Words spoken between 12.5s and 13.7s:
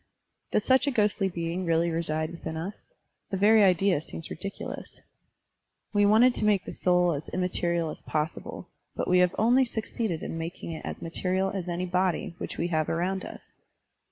we have around us.